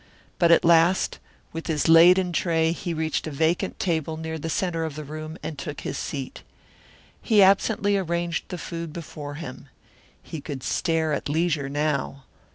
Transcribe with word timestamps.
But 0.39 0.51
at 0.51 0.65
last, 0.65 1.19
with 1.53 1.67
his 1.67 1.87
laden 1.87 2.31
tray 2.33 2.71
he 2.71 2.91
reached 2.91 3.27
a 3.27 3.29
vacant 3.29 3.77
table 3.77 4.17
near 4.17 4.39
the 4.39 4.49
centre 4.49 4.83
of 4.83 4.95
the 4.95 5.03
room 5.03 5.37
and 5.43 5.59
took 5.59 5.81
his 5.81 5.95
seat. 5.95 6.41
He 7.21 7.43
absently 7.43 7.97
arranged 7.97 8.49
the 8.49 8.57
food 8.57 8.93
before 8.93 9.35
him. 9.35 9.69
He 10.23 10.41
could 10.41 10.63
stare 10.63 11.13
at 11.13 11.29
leisure 11.29 11.69
now. 11.69 12.23